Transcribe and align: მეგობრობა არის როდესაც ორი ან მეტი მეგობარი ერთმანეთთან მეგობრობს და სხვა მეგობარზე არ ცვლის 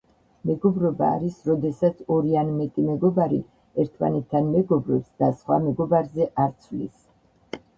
მეგობრობა 0.49 1.09
არის 1.17 1.35
როდესაც 1.49 1.99
ორი 2.15 2.33
ან 2.43 2.49
მეტი 2.61 2.85
მეგობარი 2.87 3.39
ერთმანეთთან 3.85 4.49
მეგობრობს 4.57 5.09
და 5.25 5.31
სხვა 5.43 5.59
მეგობარზე 5.69 6.31
არ 6.47 6.57
ცვლის 6.65 7.07